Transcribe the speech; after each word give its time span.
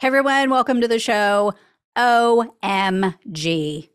Hey 0.00 0.06
everyone, 0.06 0.48
welcome 0.48 0.80
to 0.80 0.88
the 0.88 0.98
show. 0.98 1.52
OMG. 1.94 3.90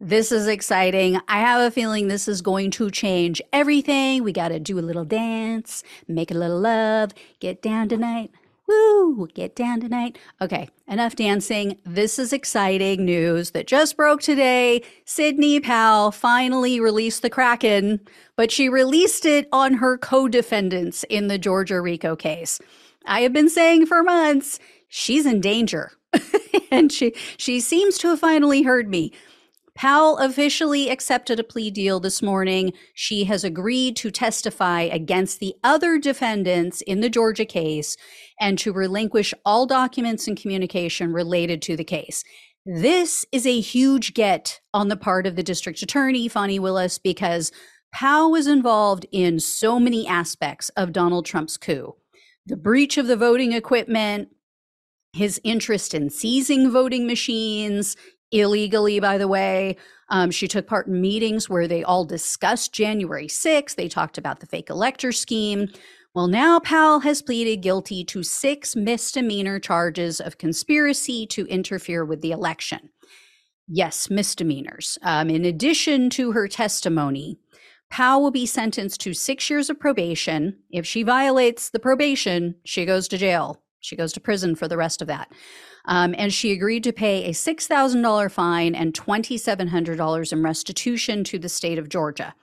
This 0.00 0.32
is 0.32 0.48
exciting. 0.48 1.20
I 1.28 1.38
have 1.38 1.60
a 1.60 1.70
feeling 1.70 2.08
this 2.08 2.26
is 2.26 2.42
going 2.42 2.72
to 2.72 2.90
change 2.90 3.40
everything. 3.52 4.24
We 4.24 4.32
got 4.32 4.48
to 4.48 4.58
do 4.58 4.80
a 4.80 4.82
little 4.82 5.04
dance, 5.04 5.84
make 6.08 6.32
a 6.32 6.34
little 6.34 6.58
love, 6.58 7.12
get 7.38 7.62
down 7.62 7.88
tonight. 7.88 8.32
Woo, 8.66 9.28
get 9.32 9.54
down 9.54 9.80
tonight. 9.80 10.18
Okay, 10.40 10.68
enough 10.88 11.14
dancing. 11.14 11.78
This 11.86 12.18
is 12.18 12.32
exciting 12.32 13.04
news 13.04 13.52
that 13.52 13.68
just 13.68 13.96
broke 13.96 14.22
today. 14.22 14.82
Sidney 15.04 15.60
Powell 15.60 16.10
finally 16.10 16.80
released 16.80 17.22
the 17.22 17.30
Kraken, 17.30 18.00
but 18.34 18.50
she 18.50 18.68
released 18.68 19.24
it 19.24 19.46
on 19.52 19.74
her 19.74 19.96
co 19.98 20.26
defendants 20.26 21.04
in 21.08 21.28
the 21.28 21.38
Georgia 21.38 21.80
RICO 21.80 22.16
case. 22.16 22.58
I 23.06 23.20
have 23.20 23.32
been 23.32 23.48
saying 23.48 23.86
for 23.86 24.02
months 24.02 24.58
she's 24.92 25.24
in 25.24 25.40
danger. 25.40 25.92
and 26.70 26.92
she 26.92 27.14
she 27.38 27.58
seems 27.60 27.96
to 27.98 28.08
have 28.08 28.20
finally 28.20 28.62
heard 28.62 28.88
me. 28.88 29.12
Powell 29.74 30.18
officially 30.18 30.90
accepted 30.90 31.40
a 31.40 31.44
plea 31.44 31.70
deal 31.70 31.98
this 31.98 32.20
morning. 32.20 32.74
She 32.92 33.24
has 33.24 33.42
agreed 33.42 33.96
to 33.96 34.10
testify 34.10 34.82
against 34.82 35.40
the 35.40 35.54
other 35.64 35.98
defendants 35.98 36.82
in 36.82 37.00
the 37.00 37.08
Georgia 37.08 37.46
case 37.46 37.96
and 38.38 38.58
to 38.58 38.72
relinquish 38.72 39.32
all 39.46 39.64
documents 39.64 40.28
and 40.28 40.38
communication 40.38 41.14
related 41.14 41.62
to 41.62 41.76
the 41.76 41.84
case. 41.84 42.22
This 42.66 43.24
is 43.32 43.46
a 43.46 43.60
huge 43.60 44.12
get 44.12 44.60
on 44.74 44.88
the 44.88 44.96
part 44.96 45.26
of 45.26 45.36
the 45.36 45.42
district 45.42 45.80
attorney, 45.80 46.28
Fani 46.28 46.58
Willis, 46.58 46.98
because 46.98 47.50
Powell 47.94 48.30
was 48.30 48.46
involved 48.46 49.06
in 49.10 49.40
so 49.40 49.80
many 49.80 50.06
aspects 50.06 50.68
of 50.70 50.92
Donald 50.92 51.24
Trump's 51.24 51.56
coup 51.56 51.94
the 52.46 52.56
breach 52.56 52.98
of 52.98 53.06
the 53.06 53.16
voting 53.16 53.52
equipment, 53.52 54.28
his 55.12 55.40
interest 55.44 55.94
in 55.94 56.10
seizing 56.10 56.70
voting 56.70 57.06
machines 57.06 57.96
illegally, 58.30 58.98
by 58.98 59.18
the 59.18 59.28
way. 59.28 59.76
Um, 60.08 60.30
she 60.30 60.48
took 60.48 60.66
part 60.66 60.86
in 60.86 61.00
meetings 61.00 61.48
where 61.48 61.68
they 61.68 61.84
all 61.84 62.04
discussed 62.04 62.72
January 62.72 63.26
6th. 63.26 63.74
They 63.74 63.88
talked 63.88 64.18
about 64.18 64.40
the 64.40 64.46
fake 64.46 64.70
elector 64.70 65.12
scheme. 65.12 65.68
Well, 66.14 66.26
now 66.26 66.60
Powell 66.60 67.00
has 67.00 67.22
pleaded 67.22 67.62
guilty 67.62 68.04
to 68.04 68.22
six 68.22 68.76
misdemeanor 68.76 69.58
charges 69.58 70.20
of 70.20 70.38
conspiracy 70.38 71.26
to 71.28 71.46
interfere 71.46 72.04
with 72.04 72.20
the 72.20 72.32
election. 72.32 72.90
Yes, 73.68 74.10
misdemeanors. 74.10 74.98
Um, 75.02 75.30
in 75.30 75.44
addition 75.44 76.10
to 76.10 76.32
her 76.32 76.48
testimony, 76.48 77.38
Powell 77.88 78.22
will 78.22 78.30
be 78.30 78.44
sentenced 78.44 79.00
to 79.02 79.14
six 79.14 79.48
years 79.48 79.70
of 79.70 79.80
probation. 79.80 80.58
If 80.70 80.86
she 80.86 81.02
violates 81.02 81.70
the 81.70 81.78
probation, 81.78 82.56
she 82.64 82.84
goes 82.84 83.08
to 83.08 83.18
jail 83.18 83.61
she 83.82 83.96
goes 83.96 84.12
to 84.14 84.20
prison 84.20 84.54
for 84.54 84.68
the 84.68 84.76
rest 84.76 85.02
of 85.02 85.08
that. 85.08 85.30
Um, 85.84 86.14
and 86.16 86.32
she 86.32 86.52
agreed 86.52 86.84
to 86.84 86.92
pay 86.92 87.24
a 87.24 87.30
$6,000 87.30 88.30
fine 88.30 88.74
and 88.74 88.94
$2,700 88.94 90.32
in 90.32 90.42
restitution 90.42 91.24
to 91.24 91.38
the 91.38 91.48
state 91.48 91.78
of 91.78 91.88
Georgia. 91.88 92.34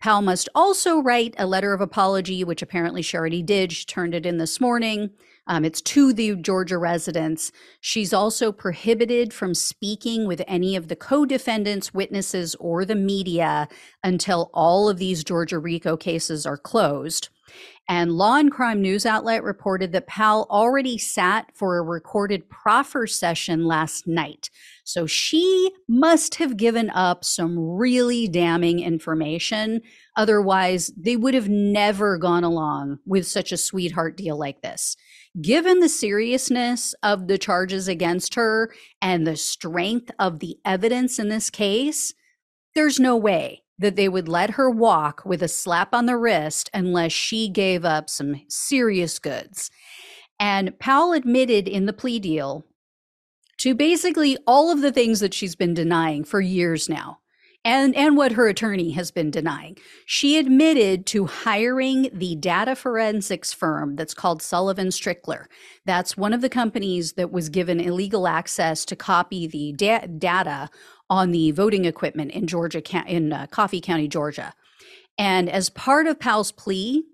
Powell 0.00 0.22
must 0.22 0.48
also 0.54 1.00
write 1.00 1.34
a 1.38 1.46
letter 1.46 1.72
of 1.72 1.80
apology, 1.80 2.44
which 2.44 2.60
apparently 2.60 3.00
she 3.00 3.16
already 3.16 3.42
did. 3.42 3.72
She 3.72 3.86
turned 3.86 4.14
it 4.14 4.26
in 4.26 4.36
this 4.36 4.60
morning. 4.60 5.10
Um, 5.46 5.64
it's 5.64 5.82
to 5.82 6.12
the 6.12 6.36
Georgia 6.36 6.78
residents. 6.78 7.52
She's 7.80 8.12
also 8.12 8.50
prohibited 8.50 9.32
from 9.32 9.54
speaking 9.54 10.26
with 10.26 10.42
any 10.46 10.76
of 10.76 10.88
the 10.88 10.96
co 10.96 11.24
defendants, 11.24 11.92
witnesses, 11.92 12.54
or 12.56 12.84
the 12.84 12.94
media 12.94 13.68
until 14.02 14.50
all 14.54 14.88
of 14.88 14.98
these 14.98 15.24
Georgia 15.24 15.58
RICO 15.58 15.96
cases 15.96 16.46
are 16.46 16.56
closed. 16.56 17.28
And 17.88 18.12
Law 18.12 18.36
and 18.36 18.50
Crime 18.50 18.80
News 18.80 19.04
Outlet 19.04 19.42
reported 19.42 19.92
that 19.92 20.06
Powell 20.06 20.46
already 20.48 20.96
sat 20.96 21.50
for 21.54 21.76
a 21.76 21.82
recorded 21.82 22.48
proffer 22.48 23.06
session 23.06 23.66
last 23.66 24.06
night. 24.06 24.48
So 24.84 25.06
she 25.06 25.70
must 25.86 26.36
have 26.36 26.56
given 26.56 26.88
up 26.90 27.24
some 27.24 27.58
really 27.58 28.26
damning 28.26 28.80
information. 28.80 29.82
Otherwise, 30.16 30.92
they 30.96 31.16
would 31.16 31.34
have 31.34 31.50
never 31.50 32.16
gone 32.16 32.44
along 32.44 33.00
with 33.04 33.26
such 33.26 33.52
a 33.52 33.58
sweetheart 33.58 34.16
deal 34.16 34.38
like 34.38 34.62
this. 34.62 34.96
Given 35.40 35.80
the 35.80 35.88
seriousness 35.88 36.94
of 37.02 37.26
the 37.26 37.38
charges 37.38 37.88
against 37.88 38.36
her 38.36 38.72
and 39.02 39.26
the 39.26 39.36
strength 39.36 40.10
of 40.18 40.38
the 40.38 40.58
evidence 40.64 41.18
in 41.18 41.28
this 41.28 41.50
case, 41.50 42.14
there's 42.74 43.00
no 43.00 43.16
way 43.16 43.62
that 43.78 43.96
they 43.96 44.08
would 44.08 44.28
let 44.28 44.50
her 44.50 44.70
walk 44.70 45.24
with 45.24 45.42
a 45.42 45.48
slap 45.48 45.92
on 45.92 46.06
the 46.06 46.16
wrist 46.16 46.70
unless 46.72 47.12
she 47.12 47.48
gave 47.48 47.84
up 47.84 48.08
some 48.08 48.42
serious 48.48 49.18
goods. 49.18 49.72
And 50.38 50.78
Powell 50.78 51.12
admitted 51.12 51.66
in 51.66 51.86
the 51.86 51.92
plea 51.92 52.20
deal 52.20 52.64
to 53.58 53.74
basically 53.74 54.36
all 54.46 54.70
of 54.70 54.82
the 54.82 54.92
things 54.92 55.18
that 55.18 55.34
she's 55.34 55.56
been 55.56 55.74
denying 55.74 56.22
for 56.22 56.40
years 56.40 56.88
now. 56.88 57.18
And, 57.66 57.96
and 57.96 58.14
what 58.14 58.32
her 58.32 58.46
attorney 58.46 58.90
has 58.90 59.10
been 59.10 59.30
denying. 59.30 59.78
She 60.04 60.36
admitted 60.38 61.06
to 61.06 61.24
hiring 61.26 62.10
the 62.12 62.34
data 62.34 62.76
forensics 62.76 63.54
firm 63.54 63.96
that's 63.96 64.12
called 64.12 64.42
Sullivan 64.42 64.88
Strickler. 64.88 65.46
That's 65.86 66.14
one 66.14 66.34
of 66.34 66.42
the 66.42 66.50
companies 66.50 67.14
that 67.14 67.32
was 67.32 67.48
given 67.48 67.80
illegal 67.80 68.28
access 68.28 68.84
to 68.84 68.96
copy 68.96 69.46
the 69.46 69.72
da- 69.72 70.06
data 70.06 70.68
on 71.08 71.30
the 71.30 71.52
voting 71.52 71.86
equipment 71.86 72.32
in 72.32 72.46
Georgia, 72.46 72.82
in 73.06 73.32
uh, 73.32 73.46
Coffee 73.46 73.80
County, 73.80 74.08
Georgia. 74.08 74.52
And 75.16 75.48
as 75.48 75.70
part 75.70 76.06
of 76.06 76.20
Powell's 76.20 76.52
plea, 76.52 77.04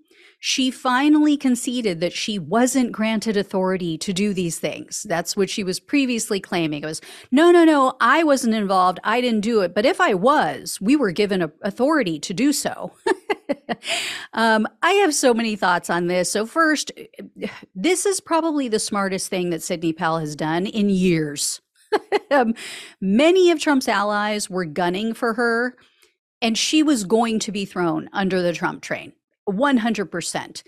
she 0.43 0.71
finally 0.71 1.37
conceded 1.37 1.99
that 1.99 2.11
she 2.11 2.39
wasn't 2.39 2.91
granted 2.91 3.37
authority 3.37 3.95
to 3.99 4.11
do 4.11 4.33
these 4.33 4.57
things. 4.57 5.05
That's 5.07 5.37
what 5.37 5.51
she 5.51 5.63
was 5.63 5.79
previously 5.79 6.39
claiming. 6.39 6.81
It 6.81 6.87
was, 6.87 6.99
no, 7.29 7.51
no, 7.51 7.63
no, 7.63 7.95
I 8.01 8.23
wasn't 8.23 8.55
involved. 8.55 8.99
I 9.03 9.21
didn't 9.21 9.41
do 9.41 9.61
it. 9.61 9.75
But 9.75 9.85
if 9.85 10.01
I 10.01 10.15
was, 10.15 10.81
we 10.81 10.95
were 10.95 11.11
given 11.11 11.51
authority 11.61 12.17
to 12.21 12.33
do 12.33 12.51
so. 12.53 12.91
um, 14.33 14.67
I 14.81 14.93
have 14.93 15.13
so 15.13 15.31
many 15.31 15.55
thoughts 15.55 15.91
on 15.91 16.07
this. 16.07 16.31
So, 16.31 16.47
first, 16.47 16.91
this 17.75 18.07
is 18.07 18.19
probably 18.19 18.67
the 18.67 18.79
smartest 18.79 19.29
thing 19.29 19.51
that 19.51 19.61
Sidney 19.61 19.93
Powell 19.93 20.17
has 20.17 20.35
done 20.35 20.65
in 20.65 20.89
years. 20.89 21.61
um, 22.31 22.55
many 22.99 23.51
of 23.51 23.59
Trump's 23.59 23.87
allies 23.87 24.49
were 24.49 24.65
gunning 24.65 25.13
for 25.13 25.35
her, 25.35 25.77
and 26.41 26.57
she 26.57 26.81
was 26.81 27.03
going 27.03 27.37
to 27.37 27.51
be 27.51 27.63
thrown 27.63 28.09
under 28.11 28.41
the 28.41 28.53
Trump 28.53 28.81
train 28.81 29.13
100%. 29.49 30.63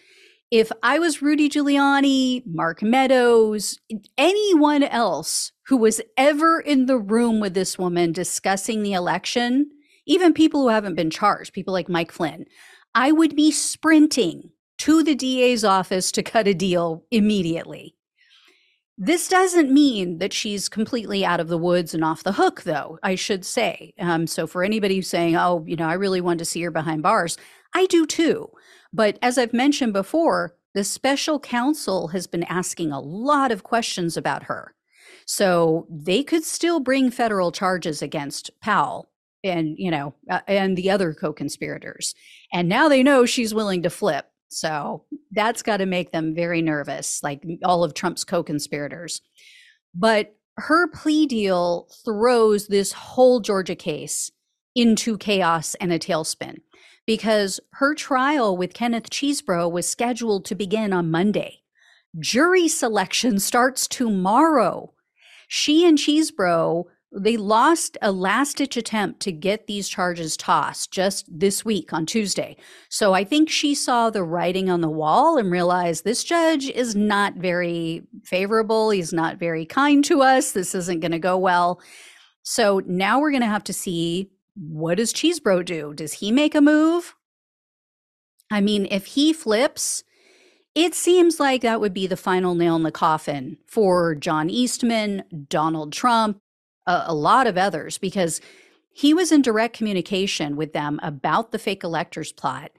If 0.52 0.72
I 0.84 1.00
was 1.00 1.22
Rudy 1.22 1.50
Giuliani, 1.50 2.44
Mark 2.46 2.84
Meadows, 2.84 3.80
anyone 4.18 4.84
else 4.84 5.52
who 5.66 5.78
was 5.78 6.00
ever 6.16 6.60
in 6.60 6.86
the 6.86 6.98
room 6.98 7.40
with 7.40 7.56
this 7.56 7.80
woman 7.80 8.12
discussing 8.12 8.84
the 8.84 8.94
election, 8.94 9.70
even 10.06 10.34
people 10.34 10.62
who 10.62 10.68
haven't 10.68 10.96
been 10.96 11.10
charged, 11.10 11.54
people 11.54 11.74
like 11.74 11.90
Mike 11.90 12.12
Flynn, 12.12 12.46
I 12.94 13.12
would 13.12 13.36
be 13.36 13.52
sprinting 13.52 14.52
to 14.80 15.02
the 15.02 15.16
DA's 15.16 15.64
office 15.64 16.12
to 16.12 16.22
cut 16.22 16.48
a 16.48 16.54
deal 16.54 17.06
immediately. 17.10 17.96
This 18.98 19.28
doesn't 19.28 19.72
mean 19.72 20.20
that 20.20 20.34
she's 20.34 20.70
completely 20.70 21.26
out 21.26 21.40
of 21.40 21.48
the 21.48 21.58
woods 21.58 21.96
and 21.96 22.04
off 22.04 22.24
the 22.24 22.34
hook, 22.34 22.62
though, 22.62 23.00
I 23.02 23.16
should 23.16 23.44
say. 23.44 23.94
Um, 24.00 24.28
so, 24.28 24.46
for 24.46 24.64
anybody 24.64 24.98
who's 24.98 25.10
saying, 25.10 25.36
oh, 25.36 25.64
you 25.66 25.76
know, 25.76 25.88
I 25.88 25.94
really 25.94 26.22
want 26.22 26.40
to 26.40 26.46
see 26.46 26.62
her 26.62 26.72
behind 26.72 27.02
bars, 27.02 27.38
I 27.74 27.88
do 27.88 28.06
too. 28.06 28.50
But 28.94 29.18
as 29.24 29.40
I've 29.40 29.54
mentioned 29.54 29.94
before, 29.94 30.56
the 30.76 30.84
special 30.84 31.40
counsel 31.40 32.10
has 32.10 32.28
been 32.28 32.44
asking 32.44 32.92
a 32.92 33.00
lot 33.00 33.52
of 33.52 33.64
questions 33.64 34.16
about 34.16 34.44
her. 34.44 34.76
So, 35.26 35.88
they 35.90 36.24
could 36.24 36.44
still 36.44 36.80
bring 36.80 37.10
federal 37.10 37.52
charges 37.52 38.04
against 38.04 38.52
Powell 38.62 39.10
and, 39.44 39.76
you 39.78 39.90
know, 39.90 40.14
uh, 40.30 40.42
and 40.48 40.78
the 40.78 40.92
other 40.92 41.16
co 41.16 41.34
conspirators. 41.34 42.14
And 42.52 42.70
now 42.70 42.90
they 42.90 43.02
know 43.02 43.26
she's 43.26 43.56
willing 43.56 43.82
to 43.84 43.90
flip. 43.90 44.28
So 44.54 45.06
that's 45.32 45.64
got 45.64 45.78
to 45.78 45.86
make 45.86 46.12
them 46.12 46.36
very 46.36 46.62
nervous, 46.62 47.22
like 47.24 47.44
all 47.64 47.84
of 47.84 47.94
Trump's 47.94 48.24
co 48.24 48.44
conspirators. 48.44 49.22
But 49.94 50.36
her 50.58 50.88
plea 50.88 51.26
deal 51.26 51.88
throws 52.06 52.68
this 52.68 52.92
whole 52.92 53.40
Georgia 53.40 53.76
case 53.76 54.32
into 54.76 55.18
chaos 55.18 55.76
and 55.76 55.92
a 55.92 56.00
tailspin 56.00 56.58
because 57.06 57.60
her 57.74 57.94
trial 57.94 58.56
with 58.56 58.74
Kenneth 58.74 59.10
Chesebro 59.10 59.72
was 59.72 59.88
scheduled 59.88 60.46
to 60.46 60.56
begin 60.56 60.94
on 60.94 61.12
Monday. 61.12 61.62
Jury 62.20 62.68
selection 62.68 63.40
starts 63.40 63.88
tomorrow. 63.88 64.94
She 65.48 65.86
and 65.86 65.98
Chesebro 65.98 66.86
they 67.16 67.38
lost 67.38 67.98
a 68.02 68.12
last 68.12 68.58
ditch 68.58 68.76
attempt 68.76 69.20
to 69.22 69.32
get 69.32 69.68
these 69.68 69.88
charges 69.88 70.36
tossed 70.36 70.92
just 70.92 71.26
this 71.30 71.64
week 71.64 71.94
on 71.94 72.06
Tuesday. 72.06 72.58
So 72.90 73.14
I 73.14 73.24
think 73.24 73.50
she 73.50 73.76
saw 73.76 74.10
the 74.10 74.24
writing 74.24 74.70
on 74.70 74.82
the 74.82 74.90
wall 74.90 75.38
and 75.38 75.52
realized 75.52 76.04
this 76.04 76.24
judge 76.24 76.70
is 76.70 76.96
not 76.96 77.36
very 77.36 78.02
favorable. 78.24 78.90
He's 78.90 79.14
not 79.14 79.38
very 79.38 79.66
kind 79.66 80.04
to 80.06 80.22
us. 80.22 80.52
This 80.52 80.74
isn't 80.74 81.02
going 81.02 81.12
to 81.12 81.20
go 81.20 81.38
well. 81.38 81.82
So 82.42 82.82
now 82.86 83.20
we're 83.20 83.32
going 83.32 83.42
to 83.42 83.48
have 83.48 83.64
to 83.66 83.74
see 83.74 84.30
what 84.56 84.98
does 84.98 85.14
Chesebro 85.14 85.64
do? 85.66 85.94
Does 85.94 86.14
he 86.14 86.32
make 86.32 86.56
a 86.56 86.62
move? 86.62 87.16
I 88.52 88.62
mean, 88.62 88.88
if 88.92 89.08
he 89.08 89.34
flips, 89.34 90.04
it 90.76 90.94
seems 90.94 91.40
like 91.40 91.62
that 91.62 91.80
would 91.80 91.94
be 91.94 92.08
the 92.08 92.18
final 92.18 92.56
nail 92.56 92.76
in 92.76 92.84
the 92.84 92.92
coffin 92.92 93.58
for 93.68 94.16
John 94.16 94.50
Eastman, 94.50 95.24
Donald 95.48 95.94
Trump, 95.94 96.40
a, 96.86 97.04
a 97.08 97.16
lot 97.16 97.48
of 97.48 97.58
others, 97.58 97.98
because 97.98 98.42
he 98.94 99.14
was 99.14 99.32
in 99.32 99.42
direct 99.42 99.76
communication 99.76 100.56
with 100.56 100.74
them 100.74 101.00
about 101.02 101.52
the 101.52 101.60
fake 101.60 101.84
electors 101.84 102.32
plot 102.32 102.72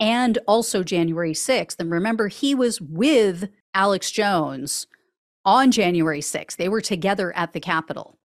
and 0.00 0.38
also 0.46 0.82
January 0.82 1.32
6th. 1.32 1.76
And 1.78 1.90
remember, 1.90 2.28
he 2.28 2.54
was 2.54 2.80
with 2.80 3.50
Alex 3.74 4.10
Jones 4.10 4.86
on 5.44 5.70
January 5.70 6.20
6th. 6.20 6.56
They 6.56 6.68
were 6.68 6.80
together 6.80 7.34
at 7.36 7.52
the 7.52 7.60
Capitol. 7.60 8.18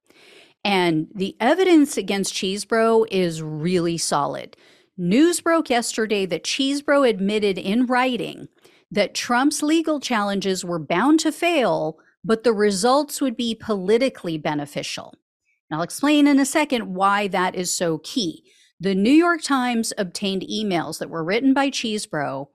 And 0.64 1.08
the 1.14 1.37
evidence 1.40 1.98
against 1.98 2.34
Chesebro 2.34 3.06
is 3.10 3.42
really 3.42 3.98
solid. 3.98 4.56
News 4.96 5.40
broke 5.40 5.69
yesterday 5.69 6.25
that 6.26 6.44
Chesebro 6.44 7.08
admitted 7.08 7.58
in 7.58 7.87
writing 7.87 8.48
that 8.90 9.14
Trump's 9.14 9.62
legal 9.62 10.00
challenges 10.00 10.64
were 10.64 10.78
bound 10.78 11.20
to 11.20 11.32
fail, 11.32 11.98
but 12.25 12.44
the 12.44 12.52
results 12.52 13.20
would 13.20 13.37
be 13.37 13.54
politically 13.54 14.38
beneficial. 14.38 15.14
And 15.75 15.81
I'll 15.81 15.85
explain 15.85 16.29
in 16.29 16.38
a 16.38 16.47
second 16.47 16.94
why 16.94 17.26
that 17.26 17.56
is 17.56 17.76
so 17.76 17.99
key. 17.99 18.44
The 18.79 18.94
New 18.94 19.11
York 19.11 19.43
Times 19.43 19.93
obtained 19.99 20.43
emails 20.43 21.00
that 21.00 21.11
were 21.11 21.25
written 21.25 21.53
by 21.53 21.69
Chesebro, 21.69 22.47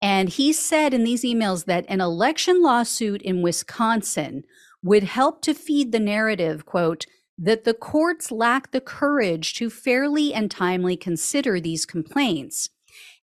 and 0.00 0.30
he 0.30 0.54
said 0.54 0.94
in 0.94 1.04
these 1.04 1.22
emails 1.22 1.66
that 1.66 1.84
an 1.90 2.00
election 2.00 2.62
lawsuit 2.62 3.20
in 3.20 3.42
Wisconsin 3.42 4.44
would 4.82 5.02
help 5.02 5.42
to 5.42 5.52
feed 5.52 5.92
the 5.92 6.00
narrative, 6.00 6.64
quote, 6.64 7.04
that 7.36 7.64
the 7.64 7.74
courts 7.74 8.32
lack 8.32 8.70
the 8.70 8.80
courage 8.80 9.52
to 9.56 9.68
fairly 9.68 10.32
and 10.32 10.50
timely 10.50 10.96
consider 10.96 11.60
these 11.60 11.84
complaints, 11.84 12.70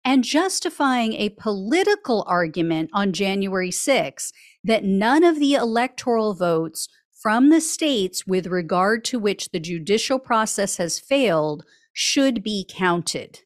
and 0.05 0.23
justifying 0.23 1.13
a 1.13 1.29
political 1.29 2.23
argument 2.27 2.91
on 2.93 3.13
January 3.13 3.71
6 3.71 4.31
that 4.63 4.83
none 4.83 5.23
of 5.23 5.39
the 5.39 5.55
electoral 5.55 6.35
votes 6.35 6.87
from 7.21 7.49
the 7.49 7.59
states 7.59 8.25
with 8.25 8.47
regard 8.47 9.03
to 9.03 9.19
which 9.19 9.49
the 9.49 9.59
judicial 9.59 10.19
process 10.19 10.77
has 10.77 10.99
failed 10.99 11.65
should 11.91 12.41
be 12.43 12.65
counted. 12.69 13.41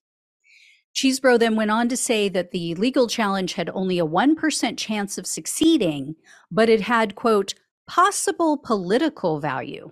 Chesebro 0.95 1.39
then 1.39 1.55
went 1.55 1.71
on 1.71 1.89
to 1.89 1.97
say 1.97 2.29
that 2.29 2.51
the 2.51 2.75
legal 2.75 3.07
challenge 3.07 3.53
had 3.53 3.69
only 3.73 3.97
a 3.97 4.05
1% 4.05 4.77
chance 4.77 5.17
of 5.17 5.25
succeeding, 5.25 6.15
but 6.51 6.69
it 6.69 6.81
had, 6.81 7.15
quote, 7.15 7.55
possible 7.87 8.57
political 8.57 9.39
value. 9.39 9.91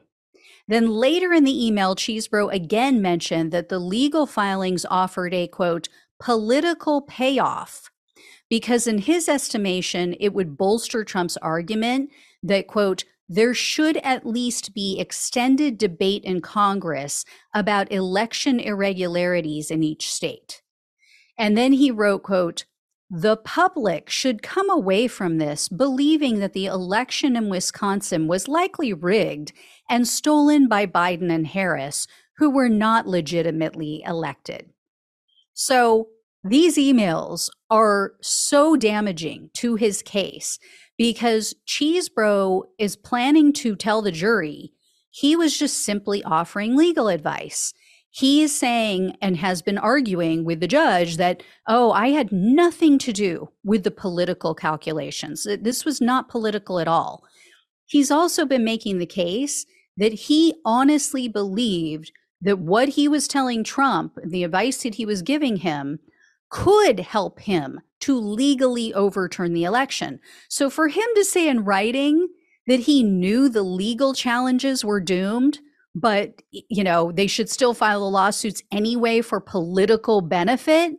Then 0.67 0.91
later 0.91 1.33
in 1.33 1.43
the 1.43 1.65
email, 1.65 1.95
Chesebro 1.95 2.53
again 2.53 3.01
mentioned 3.01 3.51
that 3.51 3.69
the 3.69 3.79
legal 3.79 4.27
filings 4.27 4.85
offered 4.89 5.33
a 5.33 5.47
quote, 5.47 5.89
political 6.19 7.01
payoff, 7.01 7.89
because 8.47 8.85
in 8.85 8.99
his 8.99 9.27
estimation, 9.27 10.15
it 10.19 10.33
would 10.33 10.55
bolster 10.55 11.03
Trump's 11.03 11.37
argument 11.37 12.11
that, 12.43 12.67
quote, 12.67 13.05
there 13.33 13.53
should 13.53 13.95
at 13.97 14.25
least 14.25 14.73
be 14.73 14.99
extended 14.99 15.77
debate 15.77 16.21
in 16.25 16.41
Congress 16.41 17.23
about 17.53 17.89
election 17.89 18.59
irregularities 18.59 19.71
in 19.71 19.83
each 19.83 20.11
state. 20.11 20.61
And 21.37 21.57
then 21.57 21.71
he 21.71 21.91
wrote, 21.91 22.23
quote, 22.23 22.65
the 23.09 23.37
public 23.37 24.09
should 24.09 24.41
come 24.41 24.69
away 24.69 25.07
from 25.07 25.37
this 25.37 25.69
believing 25.69 26.39
that 26.39 26.51
the 26.51 26.65
election 26.65 27.37
in 27.37 27.49
Wisconsin 27.49 28.27
was 28.27 28.49
likely 28.49 28.91
rigged 28.91 29.53
and 29.89 30.05
stolen 30.05 30.67
by 30.67 30.85
Biden 30.85 31.31
and 31.31 31.47
Harris, 31.47 32.07
who 32.35 32.49
were 32.49 32.69
not 32.69 33.07
legitimately 33.07 34.03
elected. 34.05 34.71
So 35.53 36.09
these 36.43 36.75
emails 36.75 37.49
are 37.69 38.13
so 38.21 38.75
damaging 38.75 39.51
to 39.53 39.75
his 39.75 40.01
case 40.01 40.59
because 41.01 41.55
Chesebro 41.65 42.61
is 42.77 42.95
planning 42.95 43.53
to 43.53 43.75
tell 43.75 44.03
the 44.03 44.11
jury 44.11 44.71
he 45.09 45.35
was 45.35 45.57
just 45.57 45.83
simply 45.83 46.23
offering 46.23 46.77
legal 46.77 47.07
advice 47.07 47.73
he 48.11 48.43
is 48.43 48.53
saying 48.53 49.17
and 49.19 49.37
has 49.37 49.63
been 49.63 49.79
arguing 49.79 50.43
with 50.43 50.59
the 50.59 50.67
judge 50.67 51.15
that, 51.17 51.41
oh, 51.67 51.91
I 51.91 52.09
had 52.09 52.31
nothing 52.31 52.99
to 52.99 53.13
do 53.13 53.49
with 53.63 53.83
the 53.83 53.89
political 53.89 54.53
calculations. 54.53 55.47
This 55.61 55.85
was 55.85 56.01
not 56.01 56.27
political 56.29 56.79
at 56.79 56.89
all. 56.89 57.23
He's 57.85 58.11
also 58.11 58.45
been 58.45 58.65
making 58.65 58.99
the 58.99 59.05
case 59.05 59.65
that 59.95 60.13
he 60.13 60.53
honestly 60.65 61.29
believed 61.29 62.11
that 62.41 62.59
what 62.59 62.89
he 62.89 63.07
was 63.07 63.29
telling 63.29 63.63
Trump, 63.63 64.19
the 64.23 64.43
advice 64.43 64.83
that 64.83 64.95
he 64.95 65.05
was 65.05 65.21
giving 65.21 65.57
him, 65.57 65.99
could 66.49 66.99
help 66.99 67.39
him 67.39 67.79
to 68.01 68.17
legally 68.17 68.93
overturn 68.93 69.53
the 69.53 69.63
election. 69.63 70.19
So 70.49 70.69
for 70.69 70.87
him 70.87 71.07
to 71.15 71.23
say 71.23 71.47
in 71.47 71.63
writing 71.63 72.27
that 72.67 72.81
he 72.81 73.03
knew 73.03 73.49
the 73.49 73.63
legal 73.63 74.13
challenges 74.13 74.85
were 74.85 74.99
doomed, 74.99 75.59
but 75.95 76.41
you 76.51 76.83
know 76.83 77.11
they 77.11 77.27
should 77.27 77.49
still 77.49 77.73
file 77.73 77.99
the 77.99 78.09
lawsuits 78.09 78.63
anyway 78.71 79.21
for 79.21 79.41
political 79.41 80.21
benefit 80.21 80.93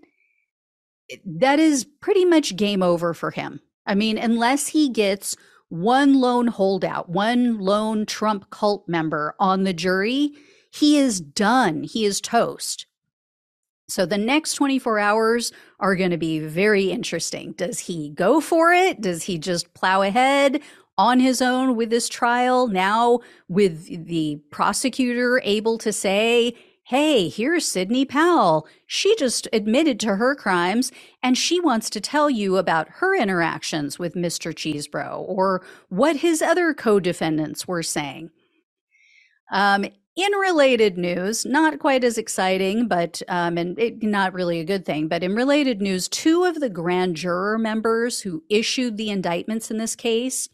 that 1.25 1.59
is 1.59 1.85
pretty 2.01 2.25
much 2.25 2.57
game 2.57 2.83
over 2.83 3.15
for 3.15 3.31
him. 3.31 3.61
I 3.87 3.95
mean 3.95 4.19
unless 4.19 4.69
he 4.69 4.89
gets 4.89 5.37
one 5.69 6.21
lone 6.21 6.49
holdout 6.49 7.09
one 7.09 7.59
lone 7.59 8.05
trump 8.07 8.51
cult 8.51 8.87
member 8.89 9.35
on 9.39 9.65
the 9.65 9.73
jury 9.73 10.33
he 10.71 10.99
is 10.99 11.21
done. 11.21 11.83
He 11.83 12.05
is 12.05 12.21
toast 12.21 12.87
so 13.93 14.07
the 14.07 14.19
next 14.19 14.55
24 14.55 14.99
hours 14.99 15.53
are 15.81 15.97
going 15.97 16.11
to 16.11 16.19
be 16.19 16.41
very 16.41 16.91
interesting. 16.91 17.53
Does 17.53 17.81
he 17.81 18.11
go 18.11 18.41
for 18.41 18.73
it? 18.73 19.01
Does 19.01 19.25
he 19.25 19.39
just 19.39 19.75
plow 19.75 20.03
ahead? 20.03 20.61
on 20.99 21.21
his 21.21 21.41
own 21.43 21.77
with 21.77 21.91
this 21.91 22.09
trial, 22.09 22.69
now 22.69 23.21
with 23.49 24.07
the 24.07 24.41
prosecutor 24.51 25.41
able 25.45 25.79
to 25.79 25.93
say, 25.93 26.55
hey, 26.85 27.29
here's 27.29 27.67
Sidney 27.67 28.05
Powell. 28.05 28.67
She 28.87 29.17
just 29.17 29.49
admitted 29.53 29.99
to 30.01 30.17
her 30.17 30.35
crimes 30.35 30.93
and 31.23 31.39
she 31.39 31.61
wants 31.61 31.89
to 31.91 32.01
tell 32.01 32.29
you 32.29 32.57
about 32.57 32.89
her 32.97 33.17
interactions 33.17 33.99
with 33.99 34.15
Mr. 34.15 34.53
Chesebro 34.53 35.25
or 35.27 35.65
what 35.89 36.17
his 36.17 36.43
other 36.43 36.75
co 36.75 37.01
defendants 37.01 37.67
were 37.67 37.83
saying. 37.83 38.31
Um, 39.53 39.87
in 40.15 40.33
related 40.33 40.99
news, 40.99 41.47
not 41.47 41.79
quite 41.79 42.05
as 42.05 42.19
exciting, 42.19 42.87
but 42.87 43.23
um, 43.29 43.57
and 43.57 43.79
it, 43.79 44.03
not 44.03 44.35
really 44.35 44.61
a 44.61 44.65
good 44.65 44.85
thing. 44.85 45.09
But 45.09 45.23
in 45.23 45.35
related 45.35 45.81
news, 45.81 46.09
two 46.09 46.45
of 46.45 46.61
the 46.61 46.69
grand 46.69 47.17
juror 47.17 47.59
members 47.59 48.21
who 48.21 48.43
issued 48.51 48.97
the 48.97 49.11
indictments 49.11 49.71
in 49.71 49.79
this 49.79 49.97
case 49.97 50.49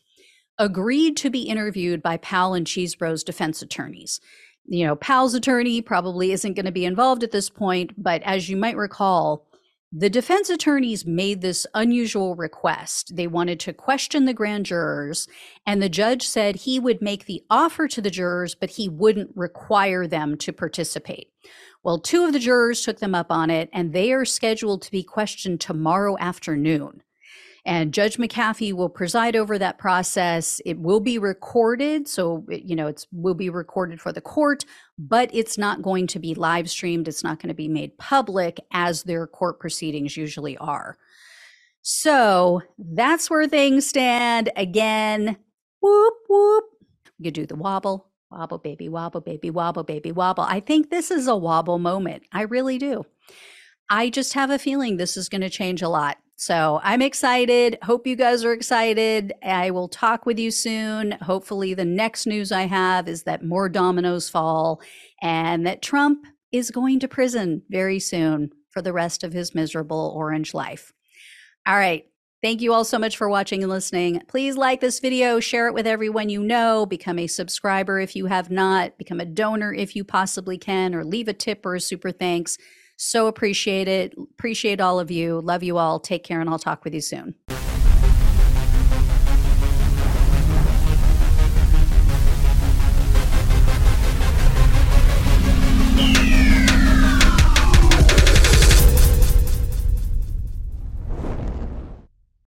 agreed 0.59 1.17
to 1.17 1.31
be 1.31 1.43
interviewed 1.43 2.03
by 2.03 2.19
Powell 2.19 2.55
and 2.55 2.67
Chesebro's 2.67 3.25
defense 3.25 3.62
attorneys. 3.62 4.21
You 4.67 4.87
know, 4.87 4.97
Powell's 4.97 5.35
attorney 5.35 5.81
probably 5.81 6.31
isn't 6.33 6.55
going 6.55 6.67
to 6.67 6.73
be 6.73 6.85
involved 6.85 7.25
at 7.25 7.31
this 7.33 7.49
point, 7.49 7.93
but 7.97 8.23
as 8.23 8.49
you 8.49 8.57
might 8.57 8.77
recall, 8.77 9.48
the 9.90 10.11
defense 10.11 10.50
attorneys 10.50 11.07
made 11.07 11.40
this 11.40 11.66
unusual 11.73 12.37
request. 12.37 13.16
They 13.16 13.26
wanted 13.26 13.59
to 13.61 13.73
question 13.73 14.26
the 14.26 14.35
grand 14.35 14.66
jurors, 14.66 15.26
and 15.64 15.80
the 15.80 15.88
judge 15.88 16.26
said 16.26 16.57
he 16.57 16.78
would 16.78 17.00
make 17.00 17.25
the 17.25 17.42
offer 17.49 17.88
to 17.88 18.02
the 18.02 18.11
jurors, 18.11 18.54
but 18.54 18.71
he 18.71 18.88
wouldn't 18.88 19.30
require 19.35 20.07
them 20.07 20.37
to 20.38 20.52
participate. 20.52 21.30
Well, 21.83 21.99
two 21.99 22.25
of 22.26 22.35
the 22.35 22.38
jurors 22.38 22.83
took 22.83 22.99
them 22.99 23.14
up 23.14 23.30
on 23.30 23.49
it, 23.49 23.71
and 23.73 23.95
they 23.95 24.12
are 24.12 24.26
scheduled 24.26 24.83
to 24.83 24.90
be 24.90 25.02
questioned 25.02 25.61
tomorrow 25.61 26.18
afternoon. 26.18 27.02
And 27.69 27.93
Judge 27.93 28.17
McAfee 28.17 28.73
will 28.73 28.89
preside 28.89 29.37
over 29.37 29.59
that 29.59 29.77
process. 29.77 30.59
It 30.65 30.79
will 30.81 31.01
be 31.01 31.19
recorded. 31.19 32.09
So, 32.09 32.47
you 32.49 32.75
know, 32.75 32.87
it 32.87 33.07
will 33.13 33.35
be 33.35 33.51
recorded 33.51 34.01
for 34.01 34.11
the 34.11 34.23
court, 34.23 34.65
but 34.99 35.29
it's 35.35 35.59
not 35.59 35.83
going 35.83 36.07
to 36.07 36.19
be 36.19 36.35
live 36.35 36.71
streamed. 36.71 37.09
It's 37.09 37.23
not 37.23 37.43
going 37.43 37.51
to 37.51 37.55
be 37.55 37.69
made 37.69 37.99
public 37.99 38.59
as 38.73 39.03
their 39.03 39.27
court 39.27 39.61
proceedings 39.61 40.17
usually 40.17 40.57
are. 40.57 40.97
So 41.83 42.63
that's 42.79 43.29
where 43.29 43.47
things 43.47 43.87
stand. 43.87 44.51
Again, 44.57 45.37
whoop, 45.83 46.15
whoop. 46.27 46.65
You 47.19 47.31
do 47.31 47.45
the 47.45 47.55
wobble, 47.55 48.09
wobble, 48.31 48.57
baby, 48.57 48.89
wobble, 48.89 49.21
baby, 49.21 49.51
wobble, 49.51 49.85
baby, 49.85 50.11
wobble. 50.11 50.45
I 50.45 50.61
think 50.61 50.89
this 50.89 51.11
is 51.11 51.27
a 51.29 51.37
wobble 51.37 51.79
moment. 51.79 52.23
I 52.33 52.43
really 52.43 52.79
do. 52.79 53.05
I 53.91 54.09
just 54.09 54.33
have 54.33 54.49
a 54.49 54.59
feeling 54.59 54.97
this 54.97 55.19
is 55.19 55.29
going 55.29 55.43
to 55.43 55.51
change 55.51 55.83
a 55.83 55.91
lot. 55.91 56.17
So 56.40 56.78
I'm 56.85 57.02
excited. 57.02 57.78
Hope 57.83 58.07
you 58.07 58.14
guys 58.14 58.45
are 58.45 58.52
excited. 58.52 59.33
I 59.42 59.73
will 59.73 59.88
talk 59.88 60.25
with 60.25 60.38
you 60.38 60.52
soon. 60.52 61.11
Hopefully, 61.21 61.75
the 61.75 61.85
next 61.85 62.26
news 62.26 62.52
I 62.52 62.62
have 62.62 63.09
is 63.09 63.25
that 63.25 63.45
more 63.45 63.68
dominoes 63.68 64.28
fall 64.28 64.80
and 65.21 65.66
that 65.66 65.83
Trump 65.83 66.25
is 66.52 66.71
going 66.71 67.00
to 67.00 67.09
prison 67.09 67.62
very 67.71 67.99
soon 67.99 68.52
for 68.71 68.80
the 68.80 68.92
rest 68.92 69.25
of 69.25 69.33
his 69.33 69.52
miserable 69.52 70.12
orange 70.14 70.54
life. 70.54 70.92
All 71.66 71.76
right. 71.76 72.07
Thank 72.40 72.61
you 72.61 72.73
all 72.73 72.85
so 72.85 73.00
much 73.00 73.16
for 73.16 73.28
watching 73.28 73.64
and 73.64 73.71
listening. 73.71 74.23
Please 74.28 74.57
like 74.57 74.80
this 74.80 75.00
video, 75.00 75.40
share 75.40 75.66
it 75.66 75.75
with 75.75 75.88
everyone 75.88 76.28
you 76.28 76.40
know, 76.40 76.87
become 76.87 77.18
a 77.18 77.26
subscriber 77.26 77.99
if 77.99 78.14
you 78.14 78.26
have 78.26 78.49
not, 78.49 78.97
become 78.97 79.18
a 79.18 79.25
donor 79.25 79.75
if 79.75 79.97
you 79.97 80.04
possibly 80.04 80.57
can, 80.57 80.95
or 80.95 81.04
leave 81.04 81.26
a 81.26 81.33
tip 81.33 81.66
or 81.66 81.75
a 81.75 81.80
super 81.80 82.12
thanks. 82.12 82.57
So 82.99 83.28
appreciate 83.28 83.87
it. 83.87 84.14
Appreciate 84.19 84.81
all 84.81 84.99
of 84.99 85.11
you. 85.11 85.40
Love 85.40 85.62
you 85.62 85.78
all. 85.78 86.00
Take 86.00 86.25
care, 86.25 86.40
and 86.40 86.50
I'll 86.50 86.59
talk 86.59 86.85
with 86.85 86.93
you 86.93 87.00
soon. 87.00 87.37